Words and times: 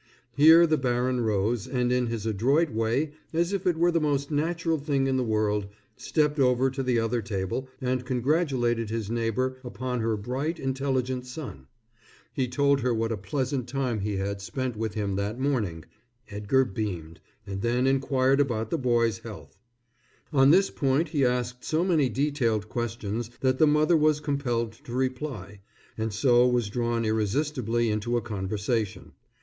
Here 0.35 0.65
the 0.65 0.79
baron 0.79 1.19
rose 1.21 1.67
and 1.67 1.91
in 1.91 2.07
his 2.07 2.25
adroit 2.25 2.71
way, 2.71 3.11
as 3.33 3.53
if 3.53 3.67
it 3.67 3.77
were 3.77 3.91
the 3.91 3.99
most 4.01 4.31
natural 4.31 4.79
thing 4.79 5.05
in 5.05 5.15
the 5.15 5.23
world, 5.23 5.67
stepped 5.95 6.39
over 6.39 6.71
to 6.71 6.81
the 6.81 6.97
other 6.99 7.21
table 7.21 7.69
and 7.79 8.03
congratulated 8.03 8.89
his 8.89 9.11
neighbor 9.11 9.59
upon 9.63 9.99
her 10.01 10.17
bright, 10.17 10.57
intelligent 10.59 11.27
son. 11.27 11.67
He 12.33 12.47
told 12.47 12.79
her 12.81 12.95
what 12.95 13.11
a 13.11 13.15
pleasant 13.15 13.67
time 13.67 13.99
he 13.99 14.15
had 14.17 14.41
spent 14.41 14.75
with 14.75 14.95
him 14.95 15.17
that 15.17 15.39
morning 15.39 15.85
Edgar 16.31 16.65
beamed 16.65 17.19
and 17.45 17.61
then 17.61 17.85
inquired 17.85 18.39
about 18.39 18.71
the 18.71 18.79
boy's 18.79 19.19
health. 19.19 19.59
On 20.33 20.49
this 20.49 20.71
point 20.71 21.09
he 21.09 21.23
asked 21.23 21.63
so 21.63 21.85
many 21.85 22.09
detailed 22.09 22.69
questions 22.69 23.29
that 23.41 23.59
the 23.59 23.67
mother 23.67 23.95
was 23.95 24.19
compelled 24.19 24.71
to 24.83 24.93
reply, 24.93 25.59
and 25.95 26.11
so 26.11 26.47
was 26.47 26.71
drawn 26.71 27.05
irresistibly 27.05 27.91
into 27.91 28.17
a 28.17 28.21
conversation. 28.23 29.11